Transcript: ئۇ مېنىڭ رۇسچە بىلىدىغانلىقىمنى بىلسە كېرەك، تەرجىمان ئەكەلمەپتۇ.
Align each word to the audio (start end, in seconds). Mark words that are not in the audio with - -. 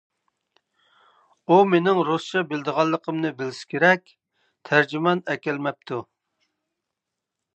ئۇ 1.51 1.57
مېنىڭ 1.73 1.99
رۇسچە 2.07 2.41
بىلىدىغانلىقىمنى 2.53 3.31
بىلسە 3.43 3.69
كېرەك، 3.75 4.15
تەرجىمان 4.69 5.21
ئەكەلمەپتۇ. 5.35 6.03